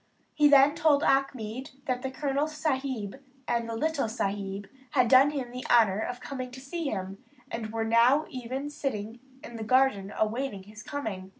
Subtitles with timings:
[0.33, 5.51] He then told Achmed that the Colonel Sahib and the little Sahib had done him
[5.51, 7.83] the honour of coming to see him, and were
[8.27, 11.29] even now sitting in the garden awaiting his coming.